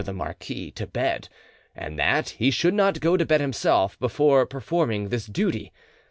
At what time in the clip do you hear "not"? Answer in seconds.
2.73-2.99